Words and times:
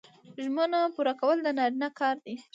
ژمنه 0.43 0.79
پوره 0.95 1.13
کول 1.19 1.37
د 1.43 1.47
نارینه 1.57 1.89
کار 1.99 2.15
دی 2.25 2.35